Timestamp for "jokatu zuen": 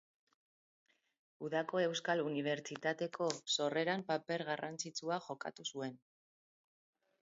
5.31-5.99